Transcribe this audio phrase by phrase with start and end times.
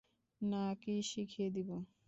[0.41, 1.69] না কি শিখিয়ে দিব?